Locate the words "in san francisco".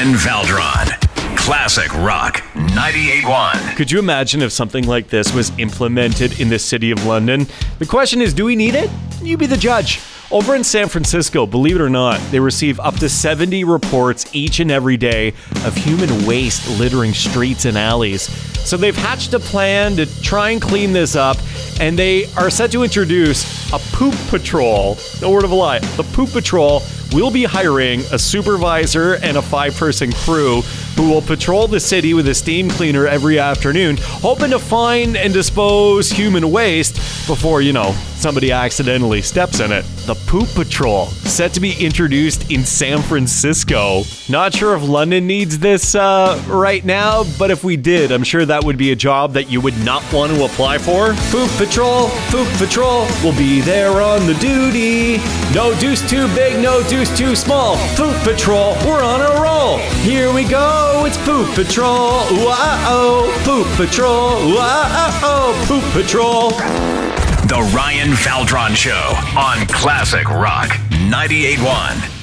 10.54-11.44, 42.50-44.02